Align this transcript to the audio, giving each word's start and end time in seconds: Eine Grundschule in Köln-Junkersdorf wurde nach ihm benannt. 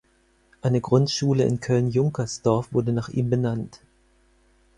Eine 0.63 0.81
Grundschule 0.81 1.43
in 1.43 1.59
Köln-Junkersdorf 1.59 2.73
wurde 2.73 2.91
nach 2.91 3.09
ihm 3.09 3.29
benannt. 3.29 3.81